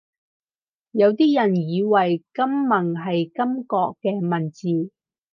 [0.93, 4.91] 有啲人以為金文係金國嘅文字